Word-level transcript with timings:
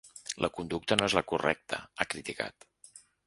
La 0.43 0.47
conducta 0.59 0.97
no 1.01 1.09
és 1.09 1.15
la 1.17 1.23
correcta, 1.33 1.81
ha 2.05 2.09
criticat. 2.15 2.69